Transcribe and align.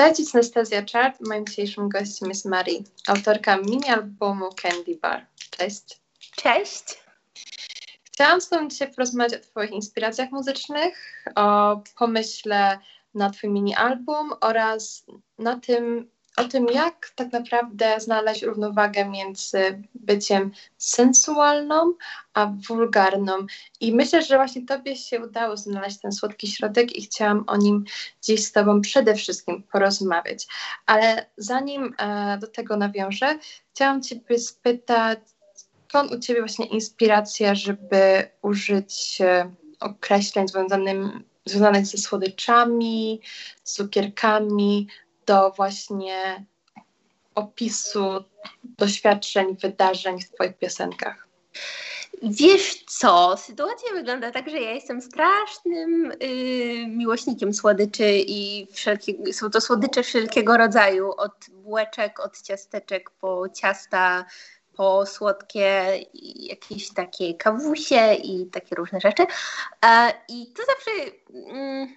Cześć, 0.00 0.20
jest 0.20 0.34
Anastazja 0.34 0.82
Czart. 0.82 1.20
Moim 1.28 1.46
dzisiejszym 1.46 1.88
gościem 1.88 2.28
jest 2.28 2.44
Marii, 2.44 2.84
autorka 3.06 3.56
mini-albumu 3.56 4.48
Candy 4.62 4.98
Bar. 5.02 5.26
Cześć. 5.50 6.00
Cześć. 6.36 6.84
Chciałam 8.04 8.40
z 8.40 8.48
Tobą 8.48 8.68
dzisiaj 8.68 8.94
porozmawiać 8.94 9.34
o 9.34 9.44
Twoich 9.44 9.70
inspiracjach 9.70 10.30
muzycznych, 10.30 11.24
o 11.36 11.80
pomyśle 11.98 12.78
na 13.14 13.30
Twój 13.30 13.50
mini-album 13.50 14.32
oraz 14.40 15.06
na 15.38 15.60
tym, 15.60 16.10
o 16.40 16.48
tym, 16.48 16.66
jak 16.66 17.10
tak 17.14 17.32
naprawdę 17.32 18.00
znaleźć 18.00 18.42
równowagę 18.42 19.04
między 19.04 19.82
byciem 19.94 20.50
sensualną 20.78 21.92
a 22.34 22.46
wulgarną. 22.68 23.46
I 23.80 23.92
myślę, 23.92 24.22
że 24.22 24.36
właśnie 24.36 24.66
Tobie 24.66 24.96
się 24.96 25.20
udało 25.20 25.56
znaleźć 25.56 25.98
ten 25.98 26.12
słodki 26.12 26.48
środek 26.48 26.96
i 26.96 27.02
chciałam 27.02 27.44
o 27.46 27.56
nim 27.56 27.84
dziś 28.22 28.44
z 28.44 28.52
Tobą 28.52 28.80
przede 28.80 29.14
wszystkim 29.14 29.62
porozmawiać. 29.62 30.46
Ale 30.86 31.26
zanim 31.36 31.94
e, 31.98 32.38
do 32.38 32.46
tego 32.46 32.76
nawiążę, 32.76 33.38
chciałam 33.74 34.02
Ciebie 34.02 34.38
spytać, 34.38 35.18
skąd 35.88 36.12
u 36.12 36.18
Ciebie 36.18 36.40
właśnie 36.40 36.66
inspiracja, 36.66 37.54
żeby 37.54 38.30
użyć 38.42 39.18
e, 39.20 39.54
określeń 39.80 40.46
związanych 41.46 41.86
ze 41.86 41.98
słodyczami, 41.98 43.20
cukierkami, 43.62 44.88
do 45.30 45.50
właśnie 45.50 46.44
opisu 47.34 48.24
doświadczeń, 48.64 49.56
wydarzeń 49.56 50.20
w 50.20 50.30
Twoich 50.30 50.58
piosenkach? 50.58 51.28
Wiesz 52.22 52.84
co, 52.88 53.36
sytuacja 53.36 53.92
wygląda 53.92 54.30
tak, 54.30 54.50
że 54.50 54.60
ja 54.60 54.72
jestem 54.72 55.02
strasznym 55.02 56.12
yy, 56.20 56.86
miłośnikiem 56.86 57.54
słodyczy 57.54 58.12
i 58.26 58.66
wszelkie, 58.72 59.32
są 59.32 59.50
to 59.50 59.60
słodycze 59.60 60.02
wszelkiego 60.02 60.56
rodzaju, 60.56 61.12
od 61.16 61.32
bułeczek, 61.50 62.20
od 62.20 62.42
ciasteczek 62.42 63.10
po 63.10 63.48
ciasta, 63.48 64.24
po 64.76 65.06
słodkie 65.06 66.00
jakieś 66.34 66.94
takie 66.94 67.34
kawusie 67.34 68.14
i 68.14 68.46
takie 68.46 68.76
różne 68.76 69.00
rzeczy. 69.00 69.22
E, 69.84 70.12
I 70.28 70.46
to 70.46 70.62
zawsze 70.66 70.90
mm, 71.50 71.88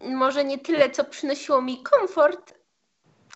może 0.00 0.44
nie 0.44 0.58
tyle, 0.58 0.90
co 0.90 1.04
przynosiło 1.04 1.62
mi 1.62 1.82
komfort, 1.82 2.54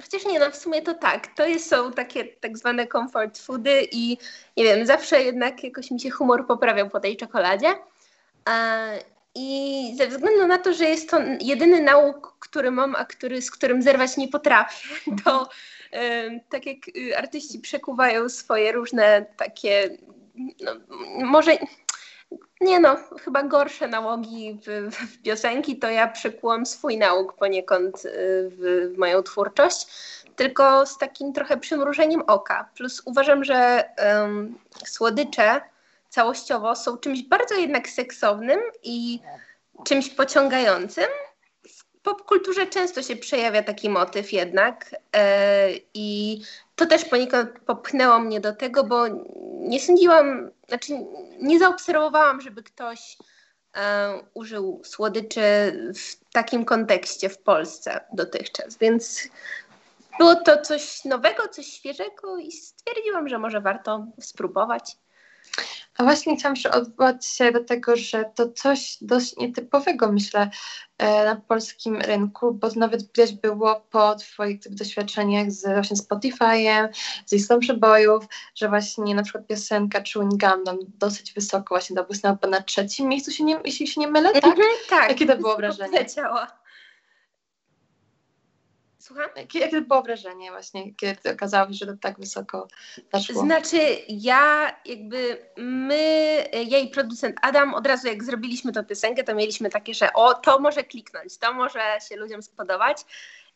chociaż 0.03 0.25
nie, 0.25 0.39
no 0.39 0.51
w 0.51 0.57
sumie 0.57 0.83
to 0.83 0.95
tak. 0.95 1.27
To 1.27 1.47
jest, 1.47 1.69
są 1.69 1.93
takie 1.93 2.25
tak 2.25 2.59
zwane 2.59 2.87
comfort 2.87 3.39
foody 3.39 3.89
i 3.93 4.19
nie 4.57 4.65
wiem, 4.65 4.87
zawsze 4.87 5.23
jednak 5.23 5.65
jakoś 5.65 5.91
mi 5.91 6.01
się 6.01 6.11
humor 6.11 6.47
poprawiał 6.47 6.91
po 6.91 7.01
tej 7.01 7.17
czekoladzie. 7.17 7.75
I 9.35 9.95
ze 9.97 10.09
względu 10.09 10.47
na 10.47 10.59
to, 10.59 10.73
że 10.73 10.85
jest 10.85 11.11
to 11.11 11.19
jedyny 11.41 11.81
nauk, 11.81 12.37
który 12.39 12.71
mam, 12.71 12.97
a 12.97 13.05
który, 13.05 13.43
z 13.43 13.51
którym 13.51 13.83
zerwać 13.83 14.17
nie 14.17 14.29
potrafię, 14.29 14.89
to 15.25 15.49
tak 16.49 16.67
jak 16.67 16.77
y, 16.97 17.19
artyści 17.19 17.59
przekuwają 17.59 18.29
swoje 18.29 18.73
różne 18.73 19.27
takie, 19.37 19.99
no, 20.61 20.73
może 21.25 21.53
nie 22.63 22.81
no, 22.81 22.97
chyba 23.25 23.43
gorsze 23.43 23.89
nałogi 23.89 24.59
w, 24.67 24.97
w, 24.97 25.23
piosenki, 25.23 25.79
to 25.79 25.91
ja 25.91 26.09
przykułam 26.09 26.67
swój 26.67 26.99
nauk 26.99 27.33
poniekąd 27.33 28.05
y, 28.05 28.11
w, 28.51 28.93
w, 28.95 28.99
moją 28.99 29.23
twórczość, 29.23 29.87
tylko 30.37 30.87
z 30.87 30.99
takim 30.99 31.33
trochę 31.33 31.57
przymrużeniem 31.57 32.23
oka. 32.27 32.69
Plus 32.75 33.03
uważam, 33.05 33.45
że 33.45 33.85
um, 33.99 34.59
słodycze 34.87 35.61
całościowo 36.09 36.77
są 36.77 36.99
czymś 36.99 37.23
bardzo 37.23 37.55
jednak 37.55 37.89
seksownym 37.89 38.61
i 38.83 39.21
czymś 39.85 40.09
pociągającym. 40.09 41.09
Popkulturze 42.03 42.67
często 42.67 43.03
się 43.03 43.17
przejawia 43.17 43.62
taki 43.62 43.89
motyw 43.91 44.33
jednak 44.33 44.95
e, 45.17 45.69
i 45.95 46.41
to 46.77 46.86
też 46.86 47.05
poniekąd 47.05 47.50
popchnęło 47.67 48.19
mnie 48.19 48.41
do 48.41 48.56
tego, 48.56 48.84
bo 48.84 49.05
nie 49.58 49.81
sądziłam, 49.81 50.50
znaczy 50.69 50.92
nie 51.41 51.58
zaobserwowałam, 51.58 52.41
żeby 52.41 52.62
ktoś 52.62 53.17
e, 53.77 54.12
użył 54.35 54.80
słodyczy 54.85 55.41
w 55.95 56.33
takim 56.33 56.64
kontekście 56.64 57.29
w 57.29 57.39
Polsce 57.39 58.01
dotychczas, 58.12 58.79
więc 58.79 59.29
było 60.18 60.35
to 60.35 60.62
coś 60.62 61.05
nowego, 61.05 61.48
coś 61.48 61.67
świeżego 61.67 62.39
i 62.39 62.52
stwierdziłam, 62.52 63.29
że 63.29 63.39
może 63.39 63.61
warto 63.61 64.07
spróbować. 64.20 64.96
A 65.98 66.05
właśnie 66.05 66.36
chciałam 66.36 66.57
się 66.57 66.70
odwołać 66.70 67.27
się 67.27 67.52
do 67.52 67.64
tego, 67.64 67.96
że 67.96 68.24
to 68.35 68.48
coś 68.48 68.98
dość 69.01 69.36
nietypowego, 69.36 70.13
myślę, 70.13 70.51
e, 70.98 71.24
na 71.24 71.36
polskim 71.36 71.96
rynku, 71.96 72.55
bo 72.55 72.68
nawet 72.77 73.02
widać 73.02 73.33
było 73.33 73.86
po 73.91 74.14
Twoich 74.14 74.61
doświadczeniach 74.70 75.51
z 75.51 75.62
właśnie 75.62 75.96
Spotify'em, 75.96 76.89
z 77.27 77.33
listą 77.33 77.58
przebojów, 77.58 78.24
że 78.55 78.68
właśnie 78.68 79.14
na 79.14 79.23
przykład 79.23 79.46
piosenka 79.46 80.02
Chewing 80.12 80.41
Gum 80.41 80.64
nam 80.64 80.79
dosyć 80.98 81.33
wysoko 81.33 81.74
właśnie 81.74 81.96
dobłysnęła 81.96 82.39
na 82.51 82.62
trzecim 82.62 83.08
miejscu, 83.08 83.30
się 83.30 83.45
nie, 83.45 83.61
jeśli 83.64 83.86
się 83.89 84.01
nie 84.01 84.08
mylę, 84.08 84.33
tak? 84.33 84.45
Mm 84.45 84.57
-hmm, 84.57 84.91
tak. 84.91 85.08
Jakie 85.08 85.27
to 85.27 85.36
było 85.36 85.57
wrażenie? 85.57 85.98
Leciała. 85.98 86.61
Słucham? 89.02 89.30
Jakie, 89.36 89.58
jakie 89.58 89.80
było 89.80 90.02
wrażenie 90.02 90.51
właśnie, 90.51 90.95
kiedy 90.95 91.30
okazało 91.33 91.68
się, 91.68 91.74
że 91.74 91.86
to 91.86 91.96
tak 92.01 92.18
wysoko 92.18 92.68
zaszło? 93.13 93.42
Znaczy 93.42 93.79
ja 94.08 94.77
jakby 94.85 95.46
my, 95.57 96.45
i 96.83 96.89
producent 96.89 97.36
Adam 97.42 97.74
od 97.74 97.86
razu 97.86 98.08
jak 98.08 98.24
zrobiliśmy 98.24 98.73
tę 98.73 98.85
piosenkę, 98.85 99.24
to 99.24 99.35
mieliśmy 99.35 99.70
takie, 99.70 99.95
że 99.95 100.12
o, 100.12 100.35
to 100.35 100.58
może 100.58 100.85
kliknąć, 100.85 101.39
to 101.39 101.52
może 101.52 101.80
się 102.08 102.17
ludziom 102.17 102.42
spodobać. 102.42 102.98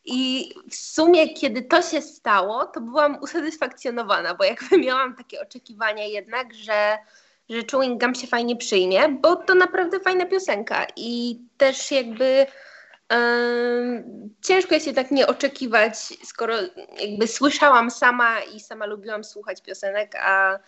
I 0.05 0.49
w 0.71 0.75
sumie, 0.75 1.33
kiedy 1.33 1.61
to 1.61 1.81
się 1.81 2.01
stało, 2.01 2.65
to 2.65 2.81
byłam 2.81 3.17
usatysfakcjonowana, 3.21 4.35
bo 4.35 4.43
jakby 4.43 4.77
miałam 4.85 5.15
takie 5.15 5.41
oczekiwania 5.41 6.05
jednak, 6.05 6.53
że, 6.53 6.97
że 7.49 7.61
Chewing 7.71 8.03
Gum 8.03 8.15
się 8.15 8.27
fajnie 8.27 8.55
przyjmie, 8.55 9.09
bo 9.09 9.35
to 9.35 9.55
naprawdę 9.55 9.99
fajna 9.99 10.25
piosenka 10.25 10.87
i 10.95 11.39
też 11.57 11.91
jakby 11.91 12.47
Ciężko 14.47 14.73
jest 14.73 14.85
się 14.85 14.93
tak 14.93 15.11
nie 15.11 15.27
oczekiwać, 15.27 15.97
skoro 16.23 16.55
jakby 17.01 17.27
słyszałam 17.27 17.91
sama 17.91 18.41
i 18.41 18.59
sama 18.59 18.85
lubiłam 18.85 19.23
słuchać 19.23 19.61
piosenek, 19.61 20.15
a 20.15 20.59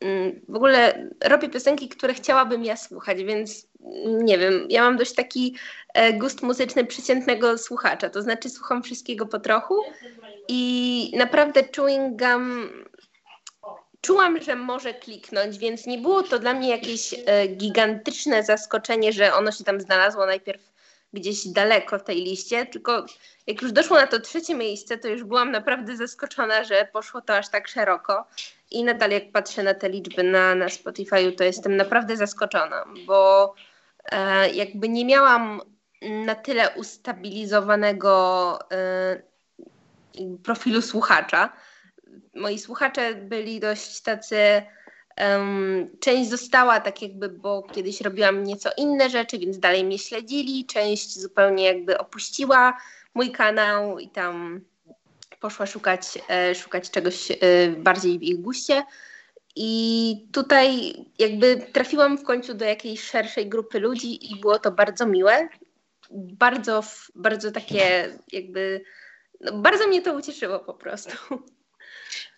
mm, 0.00 0.40
w 0.48 0.56
ogóle 0.56 1.08
robię 1.24 1.48
piosenki, 1.48 1.88
które 1.88 2.14
chciałabym 2.14 2.64
ja 2.64 2.76
słuchać, 2.76 3.24
więc 3.24 3.66
nie 4.04 4.38
wiem, 4.38 4.66
ja 4.68 4.82
mam 4.82 4.96
dość 4.96 5.14
taki 5.14 5.56
e, 5.94 6.12
gust 6.12 6.42
muzyczny 6.42 6.84
przeciętnego 6.84 7.58
słuchacza, 7.58 8.10
to 8.10 8.22
znaczy 8.22 8.50
słucham 8.50 8.82
wszystkiego 8.82 9.26
po 9.26 9.40
trochu 9.40 9.78
i 10.48 11.12
naprawdę 11.16 11.62
chewing 11.76 12.22
gum 12.22 12.70
czułam, 14.00 14.42
że 14.42 14.56
może 14.56 14.94
kliknąć, 14.94 15.58
więc 15.58 15.86
nie 15.86 15.98
było 15.98 16.22
to 16.22 16.38
dla 16.38 16.54
mnie 16.54 16.68
jakieś 16.68 17.14
e, 17.26 17.46
gigantyczne 17.48 18.42
zaskoczenie, 18.42 19.12
że 19.12 19.34
ono 19.34 19.52
się 19.52 19.64
tam 19.64 19.80
znalazło. 19.80 20.26
Najpierw 20.26 20.71
gdzieś 21.12 21.48
daleko 21.48 21.98
w 21.98 22.04
tej 22.04 22.16
liście, 22.16 22.66
tylko 22.66 23.06
jak 23.46 23.62
już 23.62 23.72
doszło 23.72 23.96
na 23.96 24.06
to 24.06 24.20
trzecie 24.20 24.54
miejsce, 24.54 24.98
to 24.98 25.08
już 25.08 25.24
byłam 25.24 25.50
naprawdę 25.50 25.96
zaskoczona, 25.96 26.64
że 26.64 26.88
poszło 26.92 27.20
to 27.20 27.36
aż 27.36 27.48
tak 27.48 27.68
szeroko. 27.68 28.26
I 28.70 28.84
nadal 28.84 29.10
jak 29.10 29.32
patrzę 29.32 29.62
na 29.62 29.74
te 29.74 29.88
liczby 29.88 30.22
na, 30.22 30.54
na 30.54 30.68
Spotify, 30.68 31.32
to 31.32 31.44
jestem 31.44 31.76
naprawdę 31.76 32.16
zaskoczona, 32.16 32.84
bo 33.06 33.54
e, 34.12 34.50
jakby 34.50 34.88
nie 34.88 35.04
miałam 35.04 35.60
na 36.02 36.34
tyle 36.34 36.70
ustabilizowanego 36.70 38.58
e, 38.72 39.22
profilu 40.44 40.82
słuchacza. 40.82 41.52
Moi 42.34 42.58
słuchacze 42.58 43.14
byli 43.14 43.60
dość 43.60 44.00
tacy 44.02 44.62
część 46.00 46.30
została 46.30 46.80
tak 46.80 47.02
jakby, 47.02 47.28
bo 47.28 47.62
kiedyś 47.62 48.00
robiłam 48.00 48.44
nieco 48.44 48.70
inne 48.76 49.10
rzeczy, 49.10 49.38
więc 49.38 49.58
dalej 49.58 49.84
mnie 49.84 49.98
śledzili. 49.98 50.66
Część 50.66 51.18
zupełnie 51.18 51.64
jakby 51.64 51.98
opuściła 51.98 52.78
mój 53.14 53.30
kanał 53.30 53.98
i 53.98 54.08
tam 54.08 54.60
poszła 55.40 55.66
szukać, 55.66 56.18
e, 56.28 56.54
szukać 56.54 56.90
czegoś 56.90 57.30
e, 57.30 57.36
bardziej 57.68 58.18
w 58.18 58.22
ich 58.22 58.40
guście. 58.40 58.82
I 59.56 60.26
tutaj 60.32 60.94
jakby 61.18 61.66
trafiłam 61.72 62.18
w 62.18 62.22
końcu 62.22 62.54
do 62.54 62.64
jakiejś 62.64 63.02
szerszej 63.02 63.48
grupy 63.48 63.80
ludzi 63.80 64.32
i 64.32 64.40
było 64.40 64.58
to 64.58 64.70
bardzo 64.70 65.06
miłe. 65.06 65.48
Bardzo, 66.10 66.82
bardzo 67.14 67.52
takie 67.52 68.08
jakby, 68.32 68.84
no 69.40 69.52
bardzo 69.58 69.86
mnie 69.86 70.02
to 70.02 70.14
ucieszyło 70.14 70.58
po 70.58 70.74
prostu. 70.74 71.10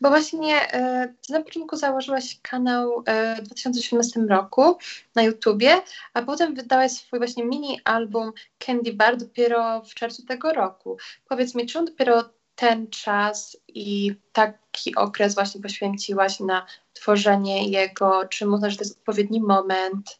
Bo 0.04 0.10
właśnie 0.10 0.72
e, 0.72 1.14
ty 1.26 1.32
na 1.32 1.42
początku 1.42 1.76
założyłaś 1.76 2.38
kanał 2.42 3.02
e, 3.06 3.36
w 3.36 3.42
2017 3.42 4.20
roku 4.20 4.78
na 5.14 5.22
YouTubie, 5.22 5.82
a 6.14 6.22
potem 6.22 6.54
wydałaś 6.54 6.92
swój 6.92 7.18
właśnie 7.18 7.44
mini 7.44 7.80
album 7.84 8.32
Candy 8.66 8.92
Bar 8.92 9.16
dopiero 9.16 9.82
w 9.82 9.94
czerwcu 9.94 10.26
tego 10.26 10.52
roku. 10.52 10.96
Powiedz 11.28 11.54
mi, 11.54 11.66
czemu 11.66 11.86
dopiero 11.86 12.30
ten 12.54 12.90
czas 12.90 13.56
i 13.68 14.14
taki 14.32 14.94
okres 14.94 15.34
właśnie 15.34 15.60
poświęciłaś 15.60 16.40
na 16.40 16.66
tworzenie 16.92 17.68
jego? 17.68 18.24
Czy 18.28 18.48
uznasz, 18.48 18.72
że 18.72 18.78
to 18.78 18.84
jest 18.84 18.98
odpowiedni 18.98 19.40
moment? 19.40 20.18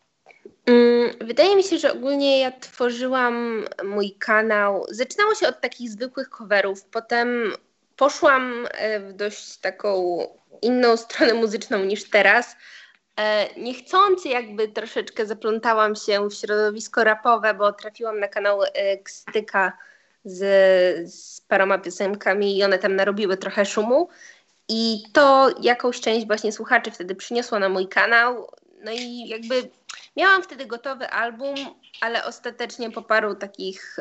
Mm, 0.67 1.11
wydaje 1.21 1.57
mi 1.57 1.63
się, 1.63 1.79
że 1.79 1.93
ogólnie 1.93 2.39
ja 2.39 2.53
tworzyłam 2.53 3.65
mój 3.85 4.13
kanał. 4.13 4.87
Zaczynało 4.91 5.35
się 5.35 5.49
od 5.49 5.61
takich 5.61 5.91
zwykłych 5.91 6.29
coverów, 6.29 6.85
potem 6.85 7.53
poszłam 7.97 8.67
e, 8.71 9.01
w 9.01 9.13
dość 9.13 9.57
taką 9.57 10.19
inną 10.63 10.97
stronę 11.07 11.35
muzyczną 11.35 11.79
niż 11.79 12.11
teraz. 12.11 12.57
E, 13.17 13.55
niechcący 13.61 14.29
jakby 14.29 14.69
troszeczkę 14.69 15.27
zaplątałam 15.27 15.97
się 15.97 16.29
w 16.29 16.35
środowisko 16.35 17.05
rapowe, 17.05 17.55
bo 17.55 17.73
trafiłam 17.73 18.21
na 18.21 18.29
kanał 18.29 18.61
Kstyka 19.05 19.73
z, 20.25 21.13
z 21.15 21.41
paroma 21.41 21.79
piosenkami 21.79 22.59
i 22.59 22.65
one 22.65 22.79
tam 22.79 22.97
narobiły 22.97 23.37
trochę 23.37 23.67
szumu. 23.67 24.09
I 24.69 25.03
to 25.13 25.51
jakąś 25.61 26.01
część 26.01 26.27
właśnie 26.27 26.53
słuchaczy 26.53 26.91
wtedy 26.91 27.15
przyniosło 27.15 27.59
na 27.59 27.69
mój 27.69 27.89
kanał. 27.89 28.51
No 28.85 28.93
i 28.93 29.29
jakby 29.29 29.71
miałam 30.17 30.43
wtedy 30.43 30.67
gotowy 30.67 31.11
album, 31.11 31.55
ale 32.01 32.25
ostatecznie 32.25 32.91
po 32.91 33.03
paru 33.03 33.35
takich, 33.35 33.97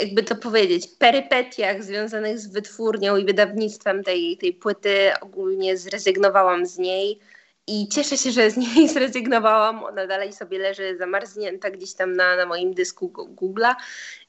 jakby 0.00 0.22
to 0.22 0.36
powiedzieć, 0.36 0.88
perypetiach 0.98 1.82
związanych 1.82 2.38
z 2.38 2.46
wytwórnią 2.46 3.16
i 3.16 3.24
wydawnictwem 3.24 4.04
tej, 4.04 4.36
tej 4.36 4.52
płyty 4.52 5.10
ogólnie 5.20 5.76
zrezygnowałam 5.76 6.66
z 6.66 6.78
niej. 6.78 7.18
I 7.66 7.88
cieszę 7.88 8.16
się, 8.16 8.30
że 8.30 8.50
z 8.50 8.56
niej 8.56 8.88
zrezygnowałam. 8.94 9.84
Ona 9.84 10.06
dalej 10.06 10.32
sobie 10.32 10.58
leży 10.58 10.96
zamarznięta 10.98 11.70
gdzieś 11.70 11.94
tam 11.94 12.12
na, 12.12 12.36
na 12.36 12.46
moim 12.46 12.74
dysku 12.74 13.12
Google'a. 13.36 13.74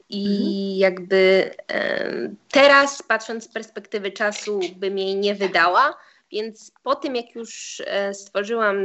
I 0.10 0.26
mhm. 0.26 0.78
jakby 0.78 1.52
e, 1.72 2.30
teraz, 2.52 3.02
patrząc 3.02 3.44
z 3.44 3.48
perspektywy 3.48 4.12
czasu, 4.12 4.60
bym 4.76 4.98
jej 4.98 5.16
nie 5.16 5.36
wydała. 5.36 5.98
Więc 6.32 6.72
po 6.84 6.96
tym, 6.96 7.16
jak 7.16 7.36
już 7.36 7.82
e, 7.86 8.14
stworzyłam 8.14 8.76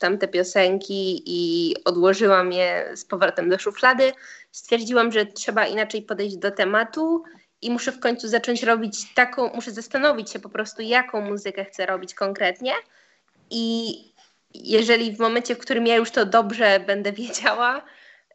tamte 0.00 0.28
piosenki 0.28 1.22
i 1.26 1.74
odłożyłam 1.84 2.52
je 2.52 2.90
z 2.94 3.04
powrotem 3.04 3.48
do 3.48 3.58
szuflady, 3.58 4.12
stwierdziłam, 4.52 5.12
że 5.12 5.26
trzeba 5.26 5.66
inaczej 5.66 6.02
podejść 6.02 6.36
do 6.36 6.50
tematu 6.50 7.22
i 7.62 7.70
muszę 7.70 7.92
w 7.92 8.00
końcu 8.00 8.28
zacząć 8.28 8.62
robić 8.62 9.14
taką, 9.14 9.50
muszę 9.54 9.70
zastanowić 9.70 10.30
się 10.30 10.38
po 10.38 10.48
prostu, 10.48 10.82
jaką 10.82 11.20
muzykę 11.20 11.64
chcę 11.64 11.86
robić 11.86 12.14
konkretnie. 12.14 12.72
I 13.50 13.94
jeżeli 14.54 15.16
w 15.16 15.18
momencie, 15.18 15.54
w 15.54 15.58
którym 15.58 15.86
ja 15.86 15.96
już 15.96 16.10
to 16.10 16.26
dobrze 16.26 16.80
będę 16.86 17.12
wiedziała, 17.12 17.82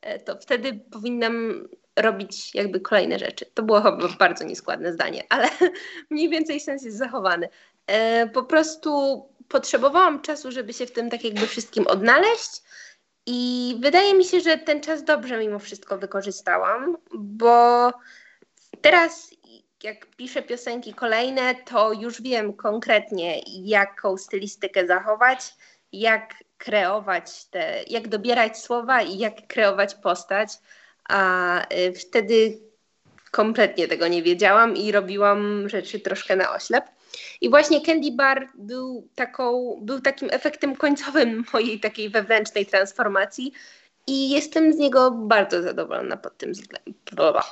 e, 0.02 0.20
to 0.20 0.38
wtedy 0.38 0.80
powinnam 0.92 1.68
robić 1.96 2.56
jakby 2.56 2.80
kolejne 2.80 3.20
rzeczy. 3.20 3.46
To 3.54 3.64
było 3.64 3.82
chyba 3.82 4.08
bardzo 4.20 4.44
nieskładne 4.44 4.94
zdanie, 4.94 5.24
ale 5.30 5.50
mniej 6.10 6.30
więcej 6.30 6.60
sens 6.60 6.84
jest 6.84 6.98
zachowany. 6.98 7.50
E, 7.88 8.28
po 8.28 8.44
prostu 8.44 9.22
potrzebowałam 9.48 10.22
czasu, 10.22 10.52
żeby 10.52 10.74
się 10.74 10.86
w 10.86 10.92
tym 10.92 11.10
tak 11.10 11.24
jakby 11.24 11.48
wszystkim 11.48 11.88
odnaleźć. 11.88 12.62
I 13.26 13.76
wydaje 13.80 14.14
mi 14.14 14.26
się, 14.26 14.40
że 14.40 14.58
ten 14.58 14.82
czas 14.82 15.04
dobrze 15.04 15.38
mimo 15.38 15.60
wszystko 15.60 15.98
wykorzystałam, 15.98 16.98
bo 17.14 17.92
teraz 18.82 19.30
jak 19.84 20.06
piszę 20.06 20.42
piosenki 20.42 20.94
kolejne, 20.94 21.56
to 21.56 21.94
już 21.94 22.22
wiem 22.22 22.54
konkretnie, 22.54 23.40
jaką 23.48 24.18
stylistykę 24.18 24.88
zachować, 24.88 25.40
jak 25.92 26.34
kreować 26.58 27.46
te, 27.46 27.84
jak 27.88 28.08
dobierać 28.08 28.60
słowa 28.60 29.02
i 29.02 29.18
jak 29.18 29.48
kreować 29.48 29.96
postać. 29.96 30.50
A 31.10 31.60
y, 31.74 31.94
wtedy 31.94 32.60
kompletnie 33.32 33.88
tego 33.88 34.08
nie 34.08 34.24
wiedziałam 34.24 34.78
i 34.78 34.92
robiłam 34.92 35.70
rzeczy 35.70 36.00
troszkę 36.00 36.36
na 36.36 36.52
oślep. 36.52 36.86
I 37.42 37.50
właśnie 37.50 37.82
Candy 37.82 38.12
Bar 38.12 38.50
był, 38.56 39.08
taką, 39.16 39.78
był 39.82 40.02
takim 40.02 40.30
efektem 40.32 40.76
końcowym 40.76 41.44
mojej 41.54 41.80
takiej 41.80 42.10
wewnętrznej 42.10 42.66
transformacji 42.66 43.54
i 44.08 44.30
jestem 44.30 44.74
z 44.74 44.78
niego 44.78 45.12
bardzo 45.12 45.64
zadowolona 45.64 46.18
pod 46.18 46.38
tym 46.38 46.52
względem. 46.52 46.94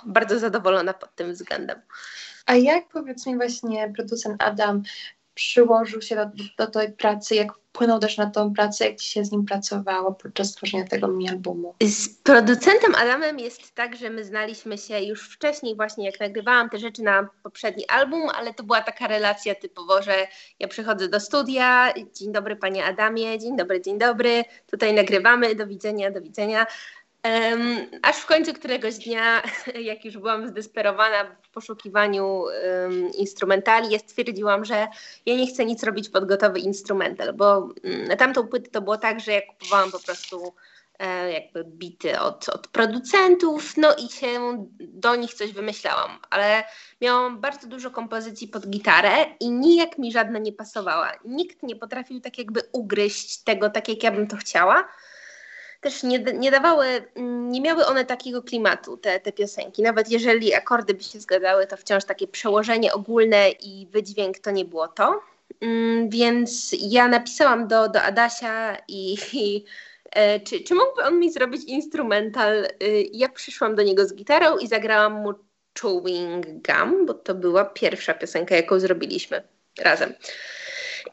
Bardzo 0.05 0.39
zadowolona 0.39 0.93
pod 0.93 1.15
tym 1.15 1.33
względem. 1.33 1.81
A 2.45 2.55
jak 2.55 2.87
powiedz 2.87 3.25
mi 3.25 3.35
właśnie 3.35 3.93
producent 3.95 4.43
Adam 4.43 4.83
przyłożył 5.41 6.01
się 6.01 6.15
do, 6.15 6.25
do 6.57 6.71
tej 6.71 6.91
pracy, 6.91 7.35
jak 7.35 7.53
wpłynął 7.53 7.99
też 7.99 8.17
na 8.17 8.29
tą 8.29 8.53
pracę, 8.53 8.85
jak 8.85 9.01
się 9.01 9.25
z 9.25 9.31
nim 9.31 9.45
pracowało 9.45 10.13
podczas 10.13 10.51
tworzenia 10.51 10.87
tego 10.87 11.07
mini-albumu? 11.07 11.75
Z 11.83 12.09
producentem 12.09 12.95
Adamem 12.95 13.39
jest 13.39 13.75
tak, 13.75 13.95
że 13.95 14.09
my 14.09 14.25
znaliśmy 14.25 14.77
się 14.77 14.99
już 14.99 15.29
wcześniej 15.29 15.75
właśnie, 15.75 16.05
jak 16.05 16.19
nagrywałam 16.19 16.69
te 16.69 16.77
rzeczy 16.77 17.03
na 17.03 17.29
poprzedni 17.43 17.87
album, 17.87 18.29
ale 18.35 18.53
to 18.53 18.63
była 18.63 18.81
taka 18.81 19.07
relacja 19.07 19.55
typowo, 19.55 20.01
że 20.01 20.27
ja 20.59 20.67
przychodzę 20.67 21.07
do 21.07 21.19
studia, 21.19 21.93
dzień 22.13 22.31
dobry 22.31 22.55
panie 22.55 22.85
Adamie, 22.85 23.39
dzień 23.39 23.57
dobry, 23.57 23.81
dzień 23.81 23.97
dobry, 23.97 24.43
tutaj 24.71 24.93
nagrywamy, 24.93 25.55
do 25.55 25.67
widzenia, 25.67 26.11
do 26.11 26.21
widzenia. 26.21 26.65
Um, 27.23 27.77
aż 28.01 28.17
w 28.17 28.25
końcu 28.25 28.53
któregoś 28.53 28.97
dnia, 28.97 29.43
jak 29.91 30.05
już 30.05 30.17
byłam 30.17 30.47
zdesperowana 30.47 31.35
w 31.41 31.49
poszukiwaniu 31.49 32.25
um, 32.25 33.11
instrumentali, 33.17 33.91
ja 33.91 33.99
stwierdziłam, 33.99 34.65
że 34.65 34.87
ja 35.25 35.35
nie 35.35 35.47
chcę 35.47 35.65
nic 35.65 35.83
robić 35.83 36.09
pod 36.09 36.25
gotowy 36.25 36.59
instrumental, 36.59 37.33
bo 37.33 37.59
um, 37.59 38.03
na 38.07 38.15
tamtą 38.15 38.47
płytę 38.47 38.69
to 38.69 38.81
było 38.81 38.97
tak, 38.97 39.19
że 39.19 39.31
ja 39.31 39.41
kupowałam 39.41 39.91
po 39.91 39.99
prostu 39.99 40.53
e, 40.99 41.31
jakby 41.31 41.63
bity 41.63 42.19
od, 42.19 42.49
od 42.49 42.67
producentów, 42.67 43.77
no 43.77 43.95
i 43.95 44.09
się 44.09 44.67
do 44.79 45.15
nich 45.15 45.33
coś 45.33 45.51
wymyślałam, 45.51 46.19
ale 46.29 46.63
miałam 47.01 47.41
bardzo 47.41 47.67
dużo 47.67 47.91
kompozycji 47.91 48.47
pod 48.47 48.67
gitarę 48.67 49.25
i 49.39 49.51
nijak 49.51 49.97
mi 49.97 50.11
żadna 50.11 50.39
nie 50.39 50.53
pasowała. 50.53 51.11
Nikt 51.25 51.63
nie 51.63 51.75
potrafił 51.75 52.21
tak 52.21 52.37
jakby 52.37 52.61
ugryźć 52.71 53.43
tego 53.43 53.69
tak, 53.69 53.89
jak 53.89 54.03
ja 54.03 54.11
bym 54.11 54.27
to 54.27 54.37
chciała 54.37 54.87
też 55.81 56.03
nie, 56.03 56.19
nie 56.19 56.51
dawały, 56.51 56.85
nie 57.49 57.61
miały 57.61 57.85
one 57.85 58.05
takiego 58.05 58.41
klimatu, 58.41 58.97
te, 58.97 59.19
te 59.19 59.31
piosenki. 59.31 59.81
Nawet 59.81 60.11
jeżeli 60.11 60.53
akordy 60.53 60.93
by 60.93 61.03
się 61.03 61.19
zgadzały, 61.19 61.67
to 61.67 61.77
wciąż 61.77 62.05
takie 62.05 62.27
przełożenie 62.27 62.93
ogólne 62.93 63.49
i 63.49 63.87
wydźwięk 63.91 64.39
to 64.39 64.51
nie 64.51 64.65
było 64.65 64.87
to. 64.87 65.21
Mm, 65.61 66.09
więc 66.09 66.75
ja 66.81 67.07
napisałam 67.07 67.67
do, 67.67 67.89
do 67.89 68.01
Adasia 68.01 68.77
i, 68.87 69.17
i 69.33 69.65
e, 70.11 70.39
czy, 70.39 70.63
czy 70.63 70.75
mógłby 70.75 71.03
on 71.03 71.19
mi 71.19 71.31
zrobić 71.31 71.63
instrumental? 71.63 72.65
Y, 72.83 73.09
ja 73.13 73.29
przyszłam 73.29 73.75
do 73.75 73.83
niego 73.83 74.05
z 74.05 74.13
gitarą 74.13 74.57
i 74.57 74.67
zagrałam 74.67 75.13
mu 75.13 75.33
Chewing 75.81 76.45
Gum, 76.45 77.05
bo 77.05 77.13
to 77.13 77.35
była 77.35 77.65
pierwsza 77.65 78.13
piosenka, 78.13 78.55
jaką 78.55 78.79
zrobiliśmy 78.79 79.43
razem. 79.79 80.13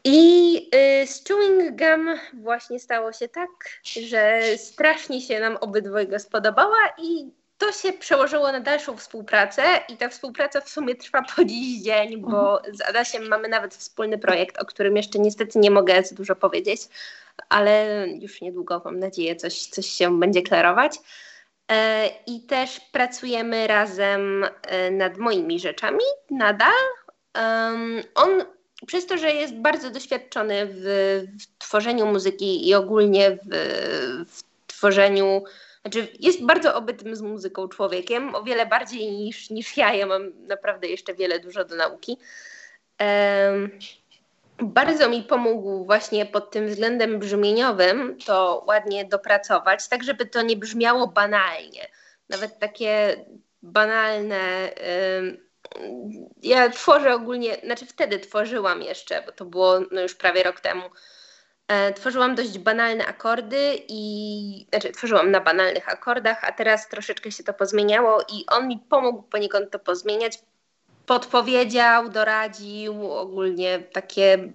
I 0.03 0.57
y, 1.03 1.07
z 1.07 1.23
Chewing 1.23 1.79
Gum 1.79 2.19
właśnie 2.33 2.79
stało 2.79 3.13
się 3.13 3.27
tak, 3.27 3.49
że 3.83 4.41
strasznie 4.57 5.21
się 5.21 5.39
nam 5.39 5.57
obydwojga 5.57 6.19
spodobała 6.19 6.93
i 6.97 7.31
to 7.57 7.71
się 7.71 7.93
przełożyło 7.93 8.51
na 8.51 8.59
dalszą 8.59 8.97
współpracę 8.97 9.63
i 9.89 9.97
ta 9.97 10.09
współpraca 10.09 10.61
w 10.61 10.69
sumie 10.69 10.95
trwa 10.95 11.23
po 11.35 11.45
dziś 11.45 11.81
dzień, 11.81 12.17
bo 12.17 12.57
mhm. 12.57 12.75
z 12.75 12.81
Adasiem 12.81 13.27
mamy 13.27 13.47
nawet 13.47 13.75
wspólny 13.75 14.17
projekt, 14.17 14.61
o 14.61 14.65
którym 14.65 14.97
jeszcze 14.97 15.19
niestety 15.19 15.59
nie 15.59 15.71
mogę 15.71 16.03
za 16.03 16.15
dużo 16.15 16.35
powiedzieć, 16.35 16.81
ale 17.49 18.05
już 18.07 18.41
niedługo 18.41 18.81
mam 18.85 18.99
nadzieję 18.99 19.35
coś, 19.35 19.65
coś 19.65 19.85
się 19.85 20.19
będzie 20.19 20.41
klarować. 20.41 20.97
E, 21.71 22.09
I 22.27 22.41
też 22.41 22.79
pracujemy 22.79 23.67
razem 23.67 24.45
e, 24.61 24.91
nad 24.91 25.17
moimi 25.17 25.59
rzeczami 25.59 26.03
nadal. 26.31 26.73
On 28.15 28.43
przez 28.87 29.05
to, 29.05 29.17
że 29.17 29.31
jest 29.31 29.55
bardzo 29.55 29.89
doświadczony 29.89 30.67
w, 30.69 30.81
w 31.41 31.57
tworzeniu 31.57 32.05
muzyki 32.05 32.67
i 32.67 32.75
ogólnie 32.75 33.31
w, 33.31 34.25
w, 34.29 34.43
tworzeniu, 34.67 35.43
znaczy 35.81 36.07
jest 36.19 36.45
bardzo 36.45 36.75
obytym 36.75 37.15
z 37.15 37.21
muzyką 37.21 37.67
człowiekiem, 37.67 38.35
o 38.35 38.43
wiele 38.43 38.65
bardziej 38.65 39.11
niż, 39.11 39.49
niż 39.49 39.77
ja. 39.77 39.93
Ja 39.93 40.05
mam 40.05 40.47
naprawdę 40.47 40.87
jeszcze 40.87 41.13
wiele 41.13 41.39
dużo 41.39 41.65
do 41.65 41.75
nauki. 41.75 42.17
Um, 42.99 43.79
bardzo 44.61 45.09
mi 45.09 45.23
pomógł 45.23 45.85
właśnie 45.85 46.25
pod 46.25 46.51
tym 46.51 46.67
względem 46.67 47.19
brzmieniowym 47.19 48.17
to 48.25 48.63
ładnie 48.67 49.05
dopracować, 49.05 49.87
tak 49.87 50.03
żeby 50.03 50.25
to 50.25 50.41
nie 50.41 50.57
brzmiało 50.57 51.07
banalnie. 51.07 51.87
Nawet 52.29 52.59
takie 52.59 53.25
banalne. 53.63 54.69
Um, 55.17 55.48
ja 56.43 56.69
tworzę 56.69 57.13
ogólnie, 57.13 57.57
znaczy 57.63 57.85
wtedy 57.85 58.19
tworzyłam 58.19 58.81
jeszcze, 58.81 59.23
bo 59.25 59.31
to 59.31 59.45
było 59.45 59.79
no 59.91 60.01
już 60.01 60.15
prawie 60.15 60.43
rok 60.43 60.59
temu. 60.59 60.83
E, 61.67 61.93
tworzyłam 61.93 62.35
dość 62.35 62.57
banalne 62.57 63.05
akordy 63.05 63.79
i 63.87 64.65
znaczy 64.69 64.91
tworzyłam 64.91 65.31
na 65.31 65.41
banalnych 65.41 65.89
akordach, 65.89 66.43
a 66.43 66.51
teraz 66.51 66.89
troszeczkę 66.89 67.31
się 67.31 67.43
to 67.43 67.53
pozmieniało 67.53 68.21
i 68.21 68.45
on 68.47 68.67
mi 68.67 68.79
pomógł 68.89 69.21
poniekąd 69.21 69.71
to 69.71 69.79
pozmieniać. 69.79 70.39
Podpowiedział, 71.05 72.09
doradził, 72.09 73.11
ogólnie 73.11 73.79
takie 73.79 74.51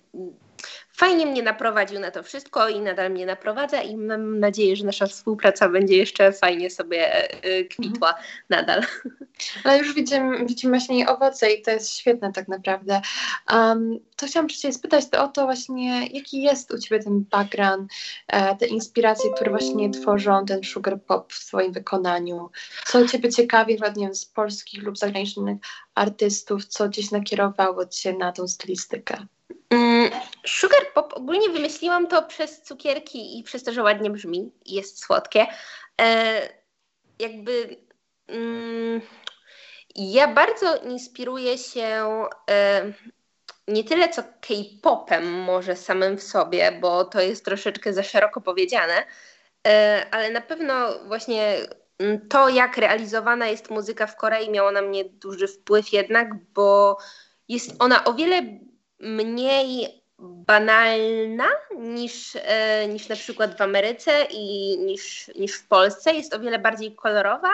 fajnie 0.92 1.26
mnie 1.26 1.42
naprowadził 1.42 2.00
na 2.00 2.10
to 2.10 2.22
wszystko 2.22 2.68
i 2.68 2.80
nadal 2.80 3.10
mnie 3.10 3.26
naprowadza 3.26 3.82
i 3.82 3.96
mam 3.96 4.40
nadzieję, 4.40 4.76
że 4.76 4.84
nasza 4.84 5.06
współpraca 5.06 5.68
będzie 5.68 5.96
jeszcze 5.96 6.32
fajnie 6.32 6.70
sobie 6.70 7.28
y, 7.44 7.64
kwitła 7.64 8.08
mhm. 8.08 8.26
nadal. 8.48 8.82
Ale 9.64 9.78
już 9.78 9.94
widzimy, 9.94 10.46
widzimy 10.46 10.78
właśnie 10.78 11.08
owoce 11.08 11.52
i 11.52 11.62
to 11.62 11.70
jest 11.70 11.96
świetne 11.96 12.32
tak 12.32 12.48
naprawdę. 12.48 13.00
Um, 13.52 13.98
to 14.16 14.26
chciałam 14.26 14.48
Cię 14.48 14.72
spytać 14.72 15.10
to 15.10 15.24
o 15.24 15.28
to 15.28 15.44
właśnie, 15.44 16.06
jaki 16.06 16.42
jest 16.42 16.74
u 16.74 16.78
Ciebie 16.78 17.02
ten 17.02 17.24
background, 17.30 17.92
e, 18.28 18.56
te 18.56 18.66
inspiracje, 18.66 19.30
które 19.34 19.50
właśnie 19.50 19.90
tworzą 19.90 20.44
ten 20.44 20.64
sugar 20.64 21.02
pop 21.02 21.32
w 21.32 21.38
swoim 21.38 21.72
wykonaniu. 21.72 22.50
Co 22.86 23.08
Ciebie 23.08 23.32
ciekawi, 23.32 23.78
nie 23.96 24.14
z 24.14 24.26
polskich 24.26 24.82
lub 24.82 24.98
zagranicznych 24.98 25.58
artystów, 25.94 26.64
co 26.64 26.88
gdzieś 26.88 27.10
nakierowało 27.10 27.86
Cię 27.86 28.12
na 28.12 28.32
tą 28.32 28.48
stylistykę? 28.48 29.26
Mm, 29.70 30.10
sugar 30.46 30.80
pop 30.94 31.12
ogólnie 31.16 31.50
wymyśliłam 31.50 32.06
to 32.06 32.22
przez 32.22 32.62
cukierki 32.62 33.38
i 33.38 33.42
przez 33.42 33.64
to, 33.64 33.72
że 33.72 33.82
ładnie 33.82 34.10
brzmi 34.10 34.50
i 34.64 34.74
jest 34.74 35.04
słodkie. 35.04 35.46
E, 36.00 36.48
jakby 37.18 37.83
ja 39.94 40.28
bardzo 40.28 40.76
inspiruję 40.76 41.58
się 41.58 42.04
e, 42.50 42.92
nie 43.68 43.84
tyle 43.84 44.08
co 44.08 44.22
K-popem 44.22 45.32
może 45.32 45.76
samym 45.76 46.18
w 46.18 46.22
sobie, 46.22 46.78
bo 46.80 47.04
to 47.04 47.20
jest 47.20 47.44
troszeczkę 47.44 47.92
za 47.92 48.02
szeroko 48.02 48.40
powiedziane, 48.40 49.04
e, 49.66 50.06
ale 50.10 50.30
na 50.30 50.40
pewno 50.40 50.98
właśnie 51.06 51.56
mm, 51.98 52.28
to, 52.28 52.48
jak 52.48 52.76
realizowana 52.76 53.46
jest 53.46 53.70
muzyka 53.70 54.06
w 54.06 54.16
Korei, 54.16 54.50
miało 54.50 54.72
na 54.72 54.82
mnie 54.82 55.04
duży 55.04 55.48
wpływ 55.48 55.92
jednak, 55.92 56.28
bo 56.54 56.98
jest 57.48 57.74
ona 57.78 58.04
o 58.04 58.14
wiele 58.14 58.42
mniej 59.00 60.04
banalna 60.18 61.46
niż, 61.76 62.36
e, 62.36 62.88
niż 62.88 63.08
na 63.08 63.16
przykład 63.16 63.58
w 63.58 63.60
Ameryce 63.60 64.26
i 64.30 64.78
niż, 64.78 65.30
niż 65.38 65.54
w 65.54 65.68
Polsce. 65.68 66.14
Jest 66.14 66.34
o 66.34 66.40
wiele 66.40 66.58
bardziej 66.58 66.94
kolorowa 66.94 67.50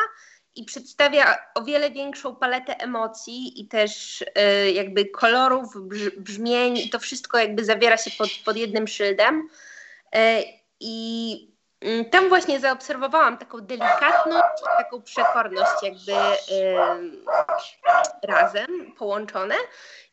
i 0.61 0.64
przedstawia 0.64 1.38
o 1.55 1.62
wiele 1.62 1.90
większą 1.90 2.37
paletę 2.37 2.76
emocji 2.76 3.61
i 3.61 3.69
też 3.69 4.25
e, 4.35 4.71
jakby 4.71 5.05
kolorów, 5.05 5.75
brzmień 6.17 6.76
i 6.79 6.90
to 6.90 6.99
wszystko 6.99 7.38
jakby 7.38 7.64
zawiera 7.64 7.97
się 7.97 8.11
pod, 8.19 8.29
pod 8.45 8.57
jednym 8.57 8.88
szyldem. 8.88 9.49
E, 10.14 10.43
I 10.81 11.49
mm, 11.81 12.11
tam 12.11 12.29
właśnie 12.29 12.61
zaobserwowałam 12.61 13.38
taką 13.38 13.61
delikatność 13.61 14.62
taką 14.79 15.02
przekorność 15.02 15.83
jakby 15.83 16.12
razem 18.23 18.93
połączone. 18.99 19.55